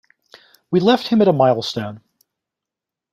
We 0.71 0.79
left 0.79 1.09
him 1.09 1.21
at 1.21 1.27
a 1.27 1.31
milestone. 1.31 2.01